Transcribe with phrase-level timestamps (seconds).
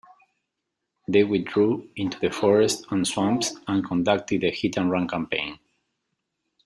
[1.07, 5.59] They withdrew into the forests and swamps and conducted a hit-and-run campaign.